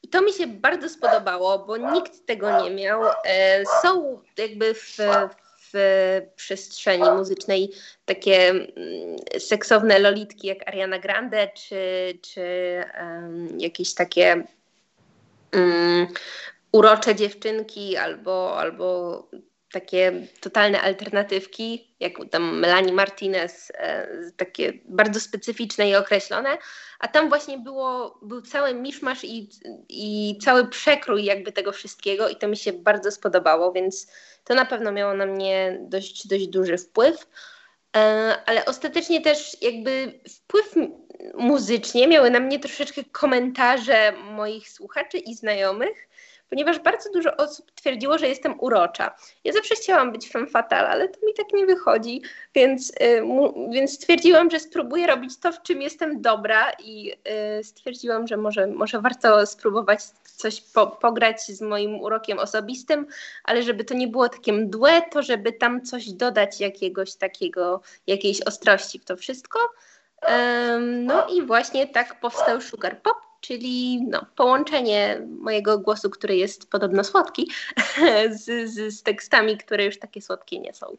I 0.04 0.08
to 0.08 0.22
mi 0.22 0.34
się 0.34 0.48
bardzo 0.48 0.90
spodobało, 0.90 1.60
bo 1.60 1.78
nikt 1.78 2.26
tego 2.26 2.62
nie 2.62 2.72
miał. 2.72 3.02
E, 3.26 3.64
są 3.82 4.22
jakby 4.38 4.74
w, 4.74 4.98
w 5.30 5.47
przestrzeni 6.36 7.10
muzycznej 7.12 7.72
takie 8.06 8.50
mm, 8.50 8.68
seksowne 9.40 10.00
lolitki 10.00 10.48
jak 10.48 10.68
Ariana 10.68 11.00
Grande, 11.00 11.50
czy, 11.56 11.80
czy 12.22 12.46
um, 13.02 13.60
jakieś 13.60 13.94
takie 13.94 14.44
um, 15.54 16.08
urocze 16.72 17.16
dziewczynki 17.16 17.98
albo, 17.98 18.60
albo 18.60 19.24
takie 19.80 20.12
totalne 20.42 20.82
alternatywki, 20.82 21.96
jak 22.00 22.14
tam 22.32 22.60
Melanie 22.60 22.94
Martinez, 22.94 23.72
e, 23.76 24.08
takie 24.38 24.74
bardzo 24.86 25.20
specyficzne 25.20 25.90
i 25.90 25.96
określone, 25.96 26.58
a 27.00 27.08
tam 27.08 27.30
właśnie 27.30 27.58
było, 27.58 28.20
był 28.22 28.42
cały 28.42 28.74
miszmasz 28.74 29.24
i, 29.24 29.50
i 29.90 30.38
cały 30.42 30.68
przekrój 30.68 31.24
jakby 31.24 31.52
tego 31.52 31.72
wszystkiego 31.72 32.30
i 32.30 32.36
to 32.36 32.48
mi 32.48 32.58
się 32.58 32.74
bardzo 32.74 33.12
spodobało, 33.12 33.72
więc 33.72 34.12
to 34.44 34.54
na 34.54 34.66
pewno 34.66 34.92
miało 34.92 35.14
na 35.14 35.26
mnie 35.26 35.78
dość, 35.82 36.28
dość 36.28 36.48
duży 36.48 36.78
wpływ. 36.78 37.28
E, 37.98 38.00
ale 38.46 38.66
ostatecznie 38.66 39.22
też 39.22 39.62
jakby 39.62 40.20
wpływ 40.30 40.74
muzycznie 41.34 42.08
miały 42.08 42.30
na 42.30 42.40
mnie 42.40 42.60
troszeczkę 42.60 43.04
komentarze 43.12 44.12
moich 44.12 44.70
słuchaczy 44.70 45.18
i 45.18 45.36
znajomych, 45.36 46.07
ponieważ 46.50 46.80
bardzo 46.80 47.12
dużo 47.12 47.36
osób 47.36 47.72
twierdziło, 47.72 48.18
że 48.18 48.28
jestem 48.28 48.60
urocza. 48.60 49.16
Ja 49.44 49.54
zawsze 49.54 49.76
chciałam 49.76 50.12
być 50.12 50.30
femme 50.30 50.48
fatale, 50.48 50.90
ale 50.90 51.10
to 51.10 51.26
mi 51.26 51.34
tak 51.34 51.54
nie 51.54 51.66
wychodzi, 51.66 52.22
więc, 52.56 52.90
y, 52.90 53.24
więc 53.72 53.94
stwierdziłam, 53.94 54.50
że 54.50 54.60
spróbuję 54.60 55.08
robić 55.08 55.40
to, 55.40 55.52
w 55.52 55.62
czym 55.62 55.82
jestem 55.82 56.22
dobra 56.22 56.72
i 56.84 57.14
y, 57.60 57.64
stwierdziłam, 57.64 58.28
że 58.28 58.38
może, 58.38 58.68
może 58.68 59.02
warto 59.02 59.46
spróbować 59.46 60.04
coś 60.24 60.62
po, 60.62 60.88
pograć 60.88 61.42
z 61.42 61.62
moim 61.62 62.02
urokiem 62.02 62.40
osobistym, 62.40 63.08
ale 63.44 63.64
żeby 63.64 63.84
to 63.84 63.94
nie 63.94 64.08
było 64.08 64.30
takie 64.30 64.54
mdłe, 64.54 65.02
to 65.02 65.24
żeby 65.24 65.54
tam 65.54 65.82
coś 65.82 66.10
dodać 66.10 66.60
jakiegoś 66.60 67.16
takiego, 67.16 67.82
jakiejś 68.08 68.42
ostrości 68.42 69.00
w 69.00 69.06
to 69.06 69.18
wszystko. 69.18 69.60
No 70.80 71.28
i 71.28 71.42
właśnie 71.42 71.88
tak 71.88 72.20
powstał 72.20 72.62
Sugar 72.62 73.02
Pop 73.02 73.27
czyli 73.42 74.04
no, 74.10 74.26
połączenie 74.36 75.22
mojego 75.40 75.80
głosu, 75.80 76.10
który 76.10 76.36
jest 76.36 76.70
podobno 76.70 77.04
słodki, 77.04 77.52
z, 78.46 78.70
z, 78.70 78.94
z 78.94 79.04
tekstami, 79.04 79.58
które 79.58 79.86
już 79.86 80.00
takie 80.00 80.22
słodkie 80.22 80.60
nie 80.60 80.74
są. 80.74 80.98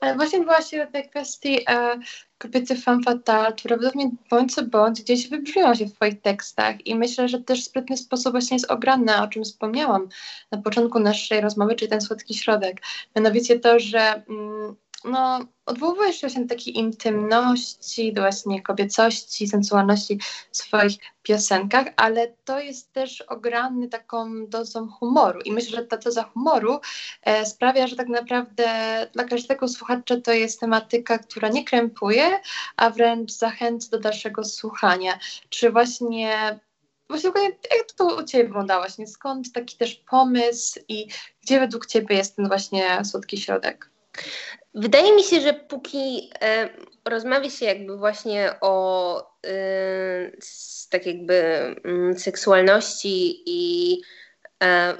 Ale 0.00 0.16
właśnie 0.16 0.44
właśnie 0.44 0.82
o 0.82 0.86
tej 0.86 1.08
kwestii 1.08 1.60
e, 1.68 1.98
kobiety 2.38 2.76
femme 2.76 3.02
fatale, 3.02 3.52
które 3.52 3.76
mnie 3.94 4.10
bądź 4.30 4.54
co 4.54 4.62
bądź 4.62 5.02
gdzieś 5.02 5.28
wybrzmią 5.28 5.74
się 5.74 5.86
w 5.86 5.92
Twoich 5.92 6.20
tekstach 6.20 6.86
i 6.86 6.94
myślę, 6.94 7.28
że 7.28 7.40
też 7.40 7.60
w 7.60 7.64
sprytny 7.64 7.96
sposób 7.96 8.32
właśnie 8.32 8.54
jest 8.54 8.70
ograna, 8.70 9.24
o 9.24 9.28
czym 9.28 9.44
wspomniałam 9.44 10.08
na 10.50 10.58
początku 10.58 10.98
naszej 10.98 11.40
rozmowy, 11.40 11.74
czyli 11.74 11.90
ten 11.90 12.00
słodki 12.00 12.34
środek. 12.34 12.82
Mianowicie 13.16 13.60
to, 13.60 13.78
że 13.78 14.22
mm, 14.28 14.76
no, 15.04 15.40
odwołujesz 15.66 16.20
się 16.20 16.28
do 16.40 16.48
takiej 16.48 16.78
intymności, 16.78 18.12
do 18.12 18.22
właśnie 18.22 18.62
kobiecości, 18.62 19.48
sensualności 19.48 20.18
w 20.50 20.56
swoich 20.56 20.96
piosenkach, 21.22 21.86
ale 21.96 22.28
to 22.44 22.60
jest 22.60 22.92
też 22.92 23.20
ograny 23.20 23.88
taką 23.88 24.46
dozą 24.46 24.88
humoru 24.88 25.40
i 25.40 25.52
myślę, 25.52 25.76
że 25.76 25.86
ta 25.86 25.96
doza 25.96 26.22
humoru 26.22 26.80
e, 27.22 27.46
sprawia, 27.46 27.86
że 27.86 27.96
tak 27.96 28.08
naprawdę 28.08 28.66
dla 29.12 29.24
każdego 29.24 29.68
słuchacza 29.68 30.20
to 30.20 30.32
jest 30.32 30.60
tematyka, 30.60 31.18
która 31.18 31.48
nie 31.48 31.64
krępuje, 31.64 32.40
a 32.76 32.90
wręcz 32.90 33.32
zachęca 33.32 33.88
do 33.90 33.98
dalszego 33.98 34.44
słuchania. 34.44 35.18
Czy 35.48 35.70
właśnie 35.70 36.60
Właśnie 37.08 37.30
jak 37.78 37.92
to 37.96 38.16
u 38.16 38.22
Ciebie 38.22 38.44
wyglądało? 38.44 38.82
Właśnie 38.82 39.06
skąd 39.06 39.52
taki 39.52 39.76
też 39.76 39.94
pomysł 39.94 40.80
i 40.88 41.08
gdzie 41.42 41.60
według 41.60 41.86
Ciebie 41.86 42.16
jest 42.16 42.36
ten 42.36 42.48
właśnie 42.48 43.04
słodki 43.04 43.38
środek? 43.38 43.90
Wydaje 44.74 45.16
mi 45.16 45.24
się, 45.24 45.40
że 45.40 45.54
póki 45.54 46.30
e, 46.40 46.68
rozmawia 47.04 47.50
się 47.50 47.66
jakby 47.66 47.96
właśnie 47.96 48.54
o 48.60 49.16
e, 49.46 50.30
tak 50.90 51.06
jakby 51.06 51.34
mm, 51.84 52.18
seksualności 52.18 53.42
i 53.46 54.00
e, 54.62 54.94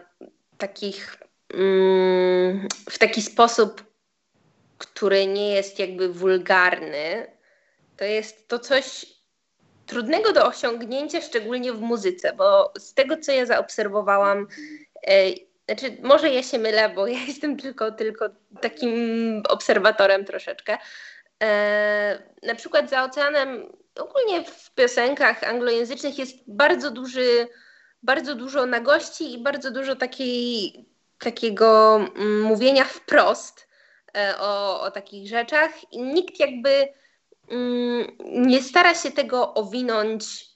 takich 0.59 1.17
mm, 1.55 2.69
w 2.91 2.99
taki 2.99 3.23
sposób, 3.23 3.85
który 4.79 5.27
nie 5.27 5.55
jest 5.55 5.79
jakby 5.79 6.13
wulgarny, 6.13 7.27
to 7.97 8.05
jest 8.05 8.49
to 8.49 8.59
coś 8.59 9.07
trudnego 9.87 10.33
do 10.33 10.47
osiągnięcia, 10.47 11.21
szczególnie 11.21 11.73
w 11.73 11.81
muzyce, 11.81 12.33
bo 12.33 12.73
z 12.79 12.95
tego, 12.95 13.17
co 13.17 13.33
ja 13.33 13.47
zaobserwowałam, 13.47 14.47
e, 15.07 15.31
znaczy, 15.67 15.97
może 16.03 16.31
ja 16.31 16.43
się 16.43 16.59
mylę, 16.59 16.89
bo 16.89 17.07
ja 17.07 17.19
jestem 17.29 17.57
tylko, 17.57 17.93
tylko 17.93 18.29
takim 18.61 18.93
obserwatorem 19.49 20.25
troszeczkę. 20.25 20.79
E, 21.43 22.23
na 22.43 22.55
przykład 22.55 22.91
za 22.91 23.05
oceanem, 23.05 23.73
ogólnie 24.01 24.45
w 24.45 24.75
piosenkach 24.75 25.45
anglojęzycznych 25.45 26.19
jest 26.19 26.37
bardzo 26.47 26.91
duży, 26.91 27.49
bardzo 28.03 28.35
dużo 28.35 28.67
nagości 28.67 29.35
i 29.35 29.43
bardzo 29.43 29.71
dużo 29.71 29.97
takiej, 29.97 30.75
takiego 31.19 31.97
mm, 31.97 32.43
mówienia 32.43 32.85
wprost 32.85 33.69
e, 34.17 34.35
o, 34.39 34.81
o 34.81 34.91
takich 34.91 35.29
rzeczach 35.29 35.93
i 35.93 36.03
nikt 36.03 36.41
jakby 36.41 36.89
mm, 37.49 38.07
nie 38.23 38.63
stara 38.63 38.95
się 38.95 39.11
tego 39.11 39.55
owinąć 39.55 40.53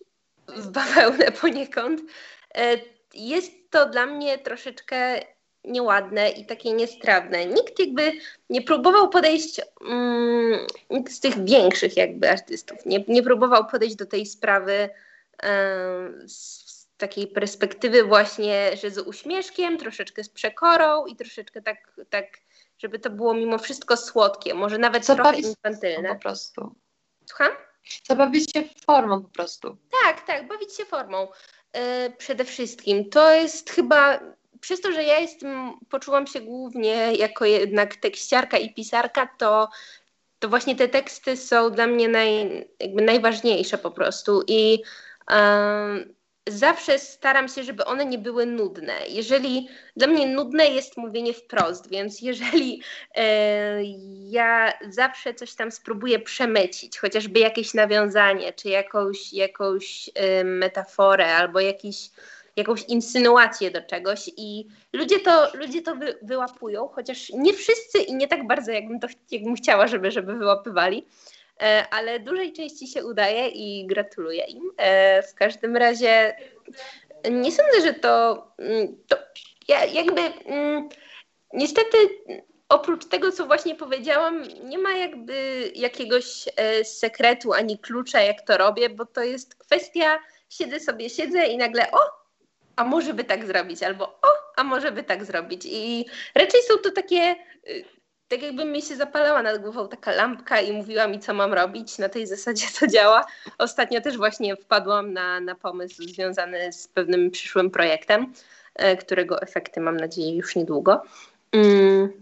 w 0.48 0.70
bawełnę 0.70 1.32
poniekąd. 1.32 2.00
E, 2.54 2.78
jest 3.14 3.52
to 3.70 3.86
dla 3.86 4.06
mnie 4.06 4.38
troszeczkę 4.38 5.20
nieładne 5.64 6.30
i 6.30 6.46
takie 6.46 6.72
niestrawne. 6.72 7.46
Nikt 7.46 7.78
jakby 7.78 8.12
nie 8.50 8.62
próbował 8.62 9.08
podejść, 9.08 9.60
mm, 9.88 10.66
nikt 10.90 11.12
z 11.12 11.20
tych 11.20 11.44
większych 11.44 11.96
jakby 11.96 12.30
artystów, 12.30 12.86
nie, 12.86 13.04
nie 13.08 13.22
próbował 13.22 13.66
podejść 13.66 13.96
do 13.96 14.06
tej 14.06 14.26
sprawy 14.26 14.90
z, 16.26 16.66
z 16.66 16.88
takiej 16.96 17.26
perspektywy 17.26 18.04
właśnie, 18.04 18.76
że 18.82 18.90
z 18.90 18.98
uśmieszkiem, 18.98 19.78
troszeczkę 19.78 20.24
z 20.24 20.28
przekorą 20.28 21.06
i 21.06 21.16
troszeczkę 21.16 21.62
tak, 21.62 22.00
tak 22.10 22.24
żeby 22.78 22.98
to 22.98 23.10
było 23.10 23.34
mimo 23.34 23.58
wszystko 23.58 23.96
słodkie, 23.96 24.54
może 24.54 24.78
nawet 24.78 25.04
Zabawić 25.04 25.42
trochę 25.42 25.48
infantylne. 25.48 26.08
Po 26.08 26.20
prostu. 26.20 26.74
Słucham? 27.26 27.52
Zabawić 28.04 28.52
się 28.52 28.62
formą 28.86 29.22
po 29.22 29.28
prostu. 29.28 29.76
Tak, 30.04 30.26
tak, 30.26 30.48
bawić 30.48 30.76
się 30.76 30.84
formą. 30.84 31.28
E, 31.76 32.10
przede 32.10 32.44
wszystkim. 32.44 33.10
To 33.10 33.34
jest 33.34 33.70
chyba 33.70 34.20
przez 34.60 34.80
to, 34.80 34.92
że 34.92 35.04
ja 35.04 35.18
jestem, 35.18 35.72
poczułam 35.88 36.26
się 36.26 36.40
głównie 36.40 37.12
jako 37.14 37.44
jednak 37.44 37.96
tekściarka 37.96 38.58
i 38.58 38.74
pisarka, 38.74 39.28
to, 39.38 39.68
to 40.38 40.48
właśnie 40.48 40.76
te 40.76 40.88
teksty 40.88 41.36
są 41.36 41.70
dla 41.70 41.86
mnie 41.86 42.08
naj, 42.08 42.64
najważniejsze 42.94 43.78
po 43.78 43.90
prostu 43.90 44.42
i 44.48 44.82
zawsze 46.46 46.98
staram 46.98 47.48
się, 47.48 47.62
żeby 47.62 47.84
one 47.84 48.06
nie 48.06 48.18
były 48.18 48.46
nudne. 48.46 48.94
Jeżeli 49.08 49.68
dla 49.96 50.06
mnie 50.06 50.26
nudne 50.26 50.66
jest 50.66 50.96
mówienie 50.96 51.32
wprost, 51.34 51.90
więc 51.90 52.20
jeżeli 52.30 52.82
e, 53.14 53.82
ja 54.28 54.72
zawsze 54.88 55.34
coś 55.34 55.54
tam 55.54 55.70
spróbuję 55.70 56.18
przemycić, 56.18 56.98
chociażby 56.98 57.40
jakieś 57.40 57.74
nawiązanie, 57.74 58.52
czy 58.52 58.68
jakąś, 58.68 59.32
jakąś 59.32 60.10
e, 60.14 60.44
metaforę, 60.44 61.36
albo 61.36 61.60
jakiś, 61.60 62.10
jakąś 62.56 62.82
insynuację 62.82 63.70
do 63.70 63.82
czegoś 63.82 64.30
i 64.36 64.66
ludzie 64.92 65.20
to, 65.20 65.48
ludzie 65.54 65.82
to 65.82 65.96
wy, 65.96 66.18
wyłapują, 66.22 66.88
chociaż 66.88 67.30
nie 67.30 67.52
wszyscy 67.52 67.98
i 67.98 68.14
nie 68.14 68.28
tak 68.28 68.46
bardzo, 68.46 68.72
jakbym, 68.72 69.00
to, 69.00 69.06
jakbym 69.30 69.54
chciała, 69.54 69.86
żeby, 69.86 70.10
żeby 70.10 70.34
wyłapywali. 70.34 71.06
E, 71.62 71.86
ale 71.90 72.20
dużej 72.20 72.52
części 72.52 72.88
się 72.88 73.04
udaje 73.04 73.48
i 73.48 73.86
gratuluję 73.86 74.44
im. 74.44 74.70
E, 74.76 75.22
w 75.22 75.34
każdym 75.34 75.76
razie 75.76 76.36
nie 77.30 77.52
sądzę, 77.52 77.80
że 77.82 77.94
to, 77.94 78.46
mm, 78.58 78.96
to 79.08 79.16
ja 79.68 79.84
jakby 79.84 80.20
mm, 80.20 80.88
niestety 81.52 81.96
oprócz 82.68 83.06
tego, 83.06 83.32
co 83.32 83.46
właśnie 83.46 83.74
powiedziałam, 83.74 84.42
nie 84.64 84.78
ma 84.78 84.92
jakby 84.92 85.70
jakiegoś 85.74 86.48
e, 86.56 86.84
sekretu 86.84 87.52
ani 87.52 87.78
klucza, 87.78 88.20
jak 88.20 88.42
to 88.42 88.58
robię, 88.58 88.90
bo 88.90 89.06
to 89.06 89.22
jest 89.22 89.54
kwestia, 89.54 90.18
siedzę 90.48 90.80
sobie, 90.80 91.10
siedzę 91.10 91.46
i 91.46 91.56
nagle 91.56 91.90
o, 91.90 91.98
a 92.76 92.84
może 92.84 93.14
by 93.14 93.24
tak 93.24 93.46
zrobić, 93.46 93.82
albo 93.82 94.04
o, 94.04 94.28
a 94.56 94.64
może 94.64 94.92
by 94.92 95.02
tak 95.02 95.24
zrobić. 95.24 95.62
I 95.66 96.04
raczej 96.34 96.62
są 96.62 96.78
to 96.78 96.90
takie 96.90 97.36
y, 97.68 97.84
tak 98.28 98.42
jakby 98.42 98.64
mi 98.64 98.82
się 98.82 98.96
zapalała 98.96 99.42
nad 99.42 99.62
głową 99.62 99.88
taka 99.88 100.12
lampka 100.12 100.60
i 100.60 100.72
mówiła 100.72 101.08
mi, 101.08 101.20
co 101.20 101.34
mam 101.34 101.54
robić. 101.54 101.98
Na 101.98 102.08
tej 102.08 102.26
zasadzie 102.26 102.66
to 102.80 102.86
działa. 102.86 103.26
Ostatnio 103.58 104.00
też 104.00 104.16
właśnie 104.16 104.56
wpadłam 104.56 105.12
na, 105.12 105.40
na 105.40 105.54
pomysł 105.54 106.02
związany 106.02 106.72
z 106.72 106.88
pewnym 106.88 107.30
przyszłym 107.30 107.70
projektem, 107.70 108.32
e, 108.74 108.96
którego 108.96 109.42
efekty 109.42 109.80
mam 109.80 109.96
nadzieję 109.96 110.36
już 110.36 110.56
niedługo. 110.56 111.02
Mm. 111.52 112.12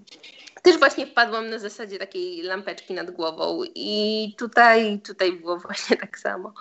Też 0.62 0.78
właśnie 0.78 1.06
wpadłam 1.06 1.50
na 1.50 1.58
zasadzie 1.58 1.98
takiej 1.98 2.42
lampeczki 2.42 2.94
nad 2.94 3.10
głową 3.10 3.60
i 3.74 4.34
tutaj, 4.38 5.00
tutaj 5.06 5.32
było 5.32 5.58
właśnie 5.66 5.96
tak 5.96 6.18
samo. 6.18 6.52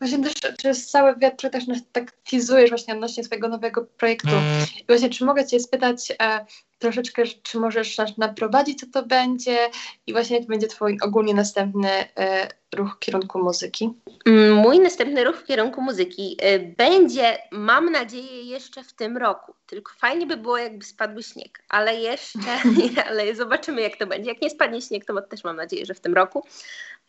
Właśnie 0.00 0.18
też 0.18 0.34
przez 0.58 0.90
cały 0.90 1.16
wiatr 1.16 1.50
też 1.50 1.64
tak 1.92 2.12
teasujesz 2.30 2.70
właśnie 2.70 2.94
odnośnie 2.94 3.24
swojego 3.24 3.48
nowego 3.48 3.86
projektu. 3.96 4.28
Mm. 4.28 4.66
I 4.80 4.84
właśnie 4.86 5.10
czy 5.10 5.24
mogę 5.24 5.46
Cię 5.46 5.60
spytać 5.60 6.12
e, 6.22 6.46
troszeczkę, 6.78 7.22
czy 7.42 7.58
możesz 7.58 7.98
nas 7.98 8.18
naprowadzić, 8.18 8.80
co 8.80 8.86
to 8.86 9.06
będzie 9.06 9.58
i 10.06 10.12
właśnie 10.12 10.36
jaki 10.36 10.48
będzie 10.48 10.66
Twój 10.66 10.98
ogólnie 11.02 11.34
następny 11.34 11.90
e, 11.90 12.48
ruch 12.74 12.96
w 12.96 12.98
kierunku 12.98 13.38
muzyki? 13.38 13.90
Mm, 14.26 14.54
mój 14.54 14.78
następny 14.78 15.24
ruch 15.24 15.36
w 15.36 15.44
kierunku 15.44 15.82
muzyki 15.82 16.36
e, 16.42 16.58
będzie, 16.58 17.38
mam 17.50 17.92
nadzieję, 17.92 18.42
jeszcze 18.42 18.84
w 18.84 18.92
tym 18.92 19.16
roku. 19.16 19.54
Tylko 19.66 19.92
fajnie 19.98 20.26
by 20.26 20.36
było, 20.36 20.58
jakby 20.58 20.84
spadł 20.84 21.22
śnieg, 21.22 21.62
ale 21.68 21.94
jeszcze, 21.94 22.38
ale 23.08 23.34
zobaczymy, 23.34 23.80
jak 23.80 23.96
to 23.96 24.06
będzie. 24.06 24.30
Jak 24.30 24.42
nie 24.42 24.50
spadnie 24.50 24.82
śnieg, 24.82 25.04
to 25.04 25.22
też 25.22 25.44
mam 25.44 25.56
nadzieję, 25.56 25.86
że 25.86 25.94
w 25.94 26.00
tym 26.00 26.14
roku. 26.14 26.46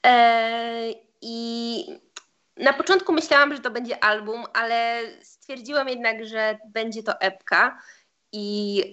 E, 0.05 0.93
I 1.21 1.85
na 2.61 2.73
początku 2.73 3.13
myślałam, 3.13 3.55
że 3.55 3.61
to 3.61 3.71
będzie 3.71 4.03
album, 4.03 4.43
ale 4.53 5.01
stwierdziłam 5.21 5.89
jednak, 5.89 6.25
że 6.25 6.57
będzie 6.65 7.03
to 7.03 7.21
epka 7.21 7.79
i 8.31 8.83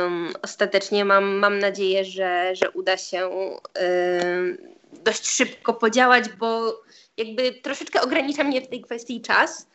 um, 0.00 0.32
ostatecznie 0.42 1.04
mam, 1.04 1.24
mam 1.24 1.58
nadzieję, 1.58 2.04
że, 2.04 2.56
że 2.56 2.70
uda 2.70 2.96
się 2.96 3.28
um, 3.28 4.56
dość 4.92 5.28
szybko 5.28 5.74
podziałać, 5.74 6.28
bo 6.28 6.82
jakby 7.16 7.52
troszeczkę 7.52 8.00
ogranicza 8.00 8.44
mnie 8.44 8.60
w 8.60 8.68
tej 8.68 8.80
kwestii 8.80 9.20
czas 9.20 9.68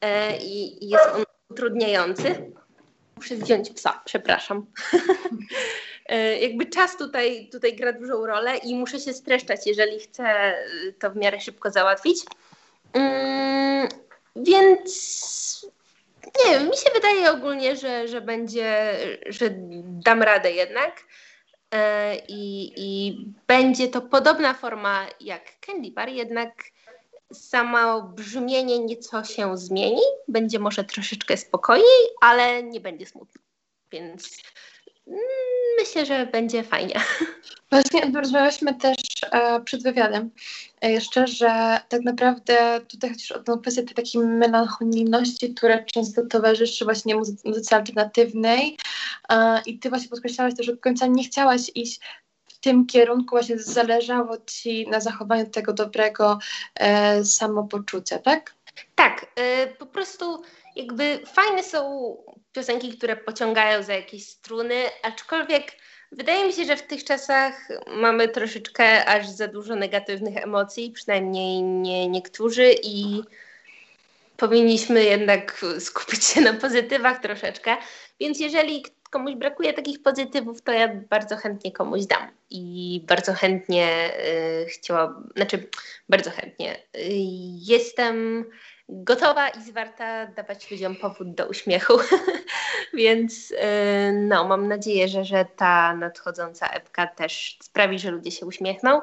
e, 0.00 0.36
i, 0.36 0.88
jest 0.88 1.06
on 1.14 1.24
utrudniający. 1.48 2.52
Muszę 3.16 3.36
zdjąć 3.36 3.70
psa, 3.70 4.02
przepraszam. 4.04 4.66
e, 6.06 6.38
jakby 6.38 6.66
czas 6.66 6.96
tutaj, 6.96 7.48
tutaj 7.52 7.76
gra 7.76 7.92
dużą 7.92 8.26
rolę 8.26 8.56
i 8.56 8.74
muszę 8.74 9.00
się 9.00 9.12
streszczać, 9.12 9.66
jeżeli 9.66 10.00
chcę 10.00 10.54
to 10.98 11.10
w 11.10 11.16
miarę 11.16 11.40
szybko 11.40 11.70
załatwić. 11.70 12.18
Mm, 12.94 13.88
więc 14.36 15.66
nie 16.44 16.50
wiem, 16.50 16.68
mi 16.70 16.76
się 16.76 16.90
wydaje 16.94 17.32
ogólnie, 17.32 17.76
że, 17.76 18.08
że 18.08 18.20
będzie, 18.20 18.96
że 19.26 19.50
dam 19.82 20.22
radę 20.22 20.52
jednak. 20.52 21.04
E, 21.74 22.16
I, 22.28 22.72
I 22.76 23.16
będzie 23.46 23.88
to 23.88 24.00
podobna 24.00 24.54
forma 24.54 25.06
jak 25.20 25.60
Candy 25.60 25.90
Bar, 25.90 26.08
jednak 26.08 26.64
samo 27.32 28.02
brzmienie 28.02 28.78
nieco 28.78 29.24
się 29.24 29.56
zmieni. 29.56 30.02
Będzie 30.28 30.58
może 30.58 30.84
troszeczkę 30.84 31.36
spokojniej, 31.36 32.00
ale 32.20 32.62
nie 32.62 32.80
będzie 32.80 33.06
smutno. 33.06 33.42
Więc 33.92 34.38
mm, 35.06 35.20
myślę, 35.78 36.06
że 36.06 36.26
będzie 36.26 36.62
fajnie. 36.62 37.00
Właśnie 37.70 38.12
rozmawialiśmy 38.14 38.74
też 38.74 38.96
przed 39.64 39.82
wywiadem 39.82 40.30
e, 40.80 40.92
jeszcze, 40.92 41.26
że 41.26 41.80
tak 41.88 42.02
naprawdę 42.02 42.80
tutaj 42.88 43.10
chociaż 43.10 43.32
o 43.32 43.42
tą 43.42 43.58
kwestię 43.58 43.82
tej 43.82 43.94
takiej 43.94 44.20
melancholijności, 44.22 45.54
która 45.54 45.82
często 45.82 46.26
towarzyszy 46.26 46.84
właśnie 46.84 47.14
muzyce, 47.44 47.76
alternatywnej 47.76 48.76
e, 49.28 49.62
i 49.66 49.78
ty 49.78 49.88
właśnie 49.88 50.08
podkreślałaś 50.08 50.54
też, 50.54 50.66
że 50.66 50.72
do 50.72 50.80
końca 50.80 51.06
nie 51.06 51.24
chciałaś 51.24 51.70
iść 51.74 52.00
w 52.46 52.58
tym 52.58 52.86
kierunku, 52.86 53.30
właśnie 53.30 53.58
zależało 53.58 54.36
ci 54.46 54.88
na 54.88 55.00
zachowaniu 55.00 55.50
tego 55.50 55.72
dobrego 55.72 56.38
e, 56.74 57.24
samopoczucia, 57.24 58.18
tak? 58.18 58.54
Tak, 58.94 59.26
e, 59.36 59.66
po 59.66 59.86
prostu 59.86 60.42
jakby 60.76 61.20
fajne 61.26 61.62
są 61.62 62.16
piosenki, 62.52 62.98
które 62.98 63.16
pociągają 63.16 63.82
za 63.82 63.94
jakieś 63.94 64.28
struny, 64.28 64.74
aczkolwiek 65.02 65.72
Wydaje 66.16 66.46
mi 66.46 66.52
się, 66.52 66.64
że 66.64 66.76
w 66.76 66.82
tych 66.82 67.04
czasach 67.04 67.68
mamy 67.86 68.28
troszeczkę 68.28 69.04
aż 69.04 69.28
za 69.28 69.48
dużo 69.48 69.76
negatywnych 69.76 70.36
emocji, 70.36 70.90
przynajmniej 70.90 71.62
nie 71.62 72.08
niektórzy 72.08 72.74
i 72.82 73.22
powinniśmy 74.36 75.04
jednak 75.04 75.64
skupić 75.78 76.24
się 76.24 76.40
na 76.40 76.52
pozytywach 76.52 77.20
troszeczkę. 77.20 77.76
Więc 78.20 78.40
jeżeli 78.40 78.84
komuś 79.10 79.34
brakuje 79.34 79.72
takich 79.72 80.02
pozytywów, 80.02 80.62
to 80.62 80.72
ja 80.72 80.88
bardzo 81.10 81.36
chętnie 81.36 81.72
komuś 81.72 82.04
dam. 82.04 82.28
I 82.50 83.00
bardzo 83.08 83.34
chętnie 83.34 84.10
y, 84.62 84.66
chciałabym, 84.66 85.32
znaczy 85.36 85.68
bardzo 86.08 86.30
chętnie. 86.30 86.76
Y, 86.76 86.78
jestem 87.66 88.44
gotowa 88.88 89.48
i 89.48 89.62
zwarta 89.62 90.26
dawać 90.26 90.70
ludziom 90.70 90.96
powód 90.96 91.34
do 91.34 91.46
uśmiechu. 91.46 91.98
Więc 92.94 93.50
yy, 93.50 93.56
no, 94.12 94.44
mam 94.44 94.68
nadzieję, 94.68 95.08
że, 95.08 95.24
że 95.24 95.44
ta 95.56 95.96
nadchodząca 95.96 96.68
epka 96.68 97.06
też 97.06 97.58
sprawi, 97.62 97.98
że 97.98 98.10
ludzie 98.10 98.30
się 98.30 98.46
uśmiechną, 98.46 99.00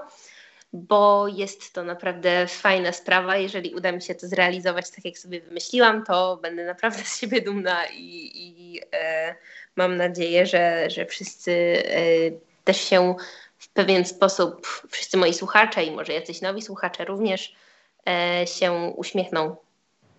bo 0.74 1.28
jest 1.28 1.74
to 1.74 1.84
naprawdę 1.84 2.48
fajna 2.48 2.92
sprawa. 2.92 3.38
Jeżeli 3.38 3.76
uda 3.76 3.92
mi 3.92 4.02
się 4.02 4.16
to 4.16 4.28
zrealizować 4.28 4.90
tak, 4.90 5.06
jak 5.06 5.18
sobie 5.18 5.42
wymyśliłam, 5.42 6.06
to 6.06 6.38
będę 6.38 6.66
naprawdę 6.66 7.04
z 7.04 7.20
siebie 7.20 7.42
dumna 7.42 7.86
i, 7.86 8.32
i 8.34 8.74
yy, 8.74 8.82
mam 9.76 9.98
nadzieję, 9.98 10.46
że, 10.46 10.90
że 10.90 11.06
wszyscy 11.06 11.52
yy, 11.52 12.40
też 12.64 12.82
się 12.82 13.16
w 13.58 13.70
pewien 13.70 14.06
sposób, 14.06 14.68
wszyscy 14.90 15.18
moi 15.18 15.34
słuchacze 15.34 15.84
i 15.84 15.92
może 15.92 16.14
jacyś 16.14 16.42
nowi 16.42 16.62
słuchacze 16.62 17.06
również 17.06 17.56
się 18.46 18.94
uśmiechną 18.96 19.56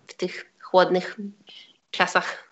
w 0.07 0.13
tych 0.13 0.53
chłodnych 0.61 1.17
czasach. 1.91 2.51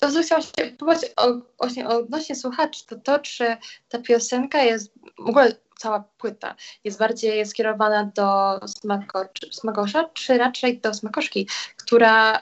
To, 0.00 0.12
co 0.12 0.22
chciałam 0.22 0.42
się 0.42 0.76
powiedzieć 0.78 1.10
o, 1.16 1.34
właśnie 1.58 1.88
odnośnie 1.88 2.36
słuchaczy, 2.36 2.86
to 2.86 2.96
to, 2.96 3.18
czy 3.18 3.56
ta 3.88 3.98
piosenka 3.98 4.62
jest, 4.62 4.92
w 5.18 5.28
ogóle 5.28 5.56
cała 5.78 6.04
płyta 6.18 6.54
jest 6.84 6.98
bardziej 6.98 7.46
skierowana 7.46 8.12
do 8.14 8.60
smako, 8.68 9.24
smakosza, 9.50 10.08
czy 10.14 10.38
raczej 10.38 10.80
do 10.80 10.94
smakoszki, 10.94 11.48
która 11.76 12.38
y, 12.38 12.40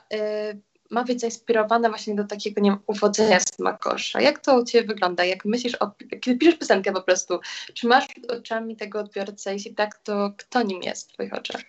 ma 0.90 1.04
być 1.04 1.20
zainspirowana 1.20 1.88
właśnie 1.88 2.14
do 2.14 2.24
takiego, 2.24 2.61
nie 2.61 2.70
wiem, 2.70 2.80
uwodzenia 2.87 3.40
smakosza. 3.40 4.20
Jak 4.20 4.38
to 4.38 4.61
u 4.61 4.64
Ciebie 4.64 4.88
wygląda? 4.88 5.24
Jak 5.24 5.44
myślisz, 5.44 5.74
o, 5.74 5.90
kiedy 6.20 6.38
piszesz 6.38 6.58
piosenkę 6.58 6.92
po 6.92 7.02
prostu, 7.02 7.40
czy 7.74 7.87
masz 7.87 8.06
przed 8.06 8.30
oczami 8.30 8.76
tego 8.76 9.00
odbiorcę? 9.00 9.52
Jeśli 9.52 9.74
tak, 9.74 9.98
to 9.98 10.32
kto 10.38 10.62
nim 10.62 10.82
jest 10.82 11.11
w 11.11 11.12
Twoich 11.14 11.34
oczach? 11.34 11.61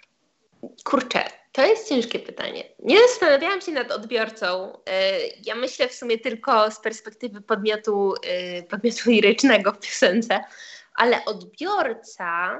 Kurczę, 0.84 1.39
to 1.52 1.66
jest 1.66 1.90
ciężkie 1.90 2.20
pytanie. 2.20 2.64
Nie 2.80 2.98
zastanawiałam 3.08 3.62
się 3.62 3.72
nad 3.72 3.92
odbiorcą. 3.92 4.74
E, 4.86 5.20
ja 5.46 5.56
myślę 5.56 5.88
w 5.88 5.94
sumie 5.94 6.18
tylko 6.18 6.72
z 6.72 6.80
perspektywy 6.80 7.42
podmiotu, 7.42 8.14
e, 8.24 8.64
podmiotu 8.64 9.10
lirycznego 9.10 9.72
w 9.72 9.80
piosence, 9.80 10.44
ale 10.96 11.26
odbiorca, 11.26 12.60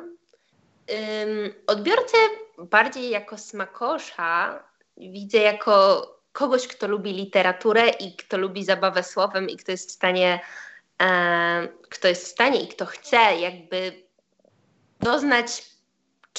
odbiorcę 1.68 2.18
bardziej 2.58 3.10
jako 3.10 3.38
smakosza 3.38 4.64
widzę 4.98 5.38
jako 5.38 6.06
kogoś, 6.32 6.68
kto 6.68 6.88
lubi 6.88 7.14
literaturę 7.14 7.90
i 7.90 8.16
kto 8.16 8.38
lubi 8.38 8.66
zabawę 8.66 9.04
słowem 9.04 9.50
i 9.50 9.58
kto 9.58 9.72
jest 9.72 9.90
w 9.90 9.94
stanie, 9.94 10.40
e, 11.02 11.68
kto 11.90 12.08
jest 12.08 12.26
w 12.26 12.28
stanie 12.28 12.62
i 12.62 12.68
kto 12.68 12.86
chce 12.86 13.18
jakby 13.18 14.04
doznać 15.00 15.66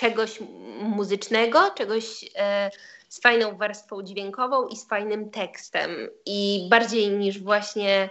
czegoś 0.01 0.39
muzycznego, 0.81 1.71
czegoś 1.75 2.31
e, 2.37 2.71
z 3.09 3.21
fajną 3.21 3.57
warstwą 3.57 4.03
dźwiękową 4.03 4.67
i 4.67 4.77
z 4.77 4.89
fajnym 4.89 5.31
tekstem. 5.31 5.91
I 6.27 6.67
bardziej 6.71 7.11
niż 7.11 7.39
właśnie. 7.39 8.09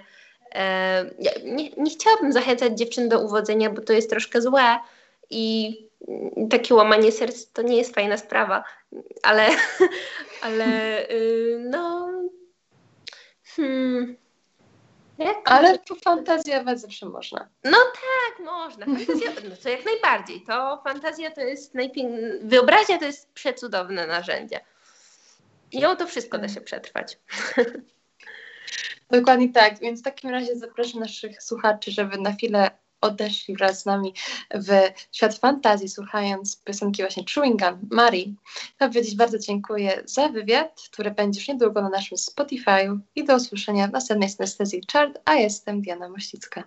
E, 0.56 1.06
nie, 1.44 1.70
nie 1.70 1.92
chciałabym 1.92 2.34
zachęcać 2.34 2.78
dziewczyn 2.78 3.10
do 3.10 3.20
uwodzenia, 3.20 3.70
bo 3.70 3.82
to 3.82 3.94
jest 3.94 4.10
troszkę 4.10 4.42
złe 4.42 4.80
i 5.30 5.78
takie 6.50 6.76
łamanie 6.76 7.12
serc 7.12 7.52
to 7.54 7.62
nie 7.62 7.78
jest 7.78 7.96
fajna 7.96 8.18
sprawa, 8.18 8.64
ale, 9.24 9.48
ale 10.42 10.66
y, 11.10 11.66
no. 11.70 12.09
Jak? 15.20 15.38
Ale 15.46 15.80
fantazjować 16.04 16.82
zawsze 16.82 17.06
można. 17.06 17.50
No 17.64 17.78
tak, 17.78 18.46
można. 18.46 18.86
Fantazja, 18.86 19.32
no 19.50 19.56
to 19.64 19.70
jak 19.70 19.86
najbardziej. 19.86 20.42
To 20.42 20.82
fantazja 20.84 21.32
to 21.32 21.42
jest 21.42 21.76
najpiękniejsza. 21.76 22.38
Wyobraźnia 22.44 22.98
to 22.98 23.06
jest 23.06 23.32
przecudowne 23.34 24.08
narzędzie. 24.08 24.60
I 25.72 25.86
o 25.86 25.96
to 25.96 26.08
wszystko 26.08 26.38
da 26.38 26.48
się 26.48 26.62
przetrwać. 26.62 27.20
Dokładnie 29.12 29.50
tak. 29.50 29.80
Więc 29.80 30.00
w 30.00 30.04
takim 30.04 30.30
razie 30.30 30.56
zapraszam 30.56 31.00
naszych 31.00 31.44
słuchaczy, 31.44 31.92
żeby 31.92 32.18
na 32.18 32.32
chwilę 32.32 32.72
odeszli 33.02 33.56
wraz 33.56 33.82
z 33.82 33.86
nami 33.86 34.14
w 34.54 34.70
świat 35.12 35.38
fantazji, 35.38 35.90
słuchając 35.90 36.64
piosenki 36.64 37.02
właśnie 37.02 37.24
Chewing 37.34 37.60
Gum, 37.62 37.90
Marii. 37.92 38.36
Chciałam 38.76 38.94
powiedzieć 38.94 39.16
bardzo 39.16 39.40
dziękuję 39.40 40.04
za 40.06 40.30
wywiad, 40.30 40.82
który 40.92 41.12
będzie 41.12 41.40
już 41.40 41.48
niedługo 41.48 41.82
na 41.82 41.90
naszym 41.90 42.18
Spotify'u 42.18 43.00
i 43.16 43.24
do 43.24 43.36
usłyszenia 43.36 43.88
w 43.88 43.92
następnej 43.92 44.30
synestezji 44.30 44.82
Chart, 44.94 45.20
a 45.26 45.36
jestem 45.36 45.82
Diana 45.82 46.10
Mościcka. 46.10 46.64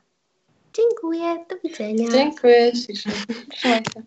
Dziękuję, 0.73 1.45
do 1.51 1.57
widzenia. 1.69 2.11
Dziękuję, 2.13 2.73
ślicznie. 2.77 3.13
Trzymaj 3.51 3.83
się. 3.95 4.03